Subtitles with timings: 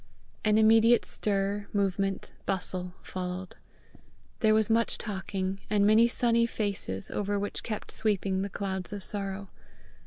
[0.43, 3.55] An immediate stir, movement, bustle, followed.
[4.39, 9.03] There was much talking, and many sunny faces, over which kept sweeping the clouds of
[9.03, 9.49] sorrow.